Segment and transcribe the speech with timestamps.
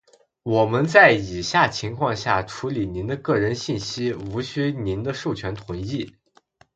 [0.41, 6.15] 我们在以下情况下处理您的个人信息无需您的授权同意：